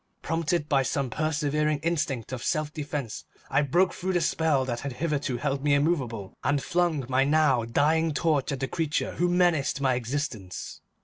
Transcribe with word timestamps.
Prompted 0.23 0.67
by 0.67 0.81
some 0.81 1.11
preserving 1.11 1.77
instinct 1.83 2.31
of 2.31 2.43
self 2.43 2.73
defense, 2.73 3.23
I 3.51 3.61
broke 3.61 3.93
through 3.93 4.13
the 4.13 4.21
spell 4.21 4.65
that 4.65 4.79
had 4.79 4.93
hitherto 4.93 5.37
held 5.37 5.63
me 5.63 5.75
immovable, 5.75 6.33
and 6.43 6.59
flung 6.63 7.05
my 7.07 7.23
now 7.23 7.65
dying 7.65 8.11
torch 8.11 8.51
at 8.51 8.61
the 8.61 8.67
creature 8.67 9.13
who 9.17 9.29
menaced 9.29 9.79
my 9.79 9.93
existence. 9.93 10.81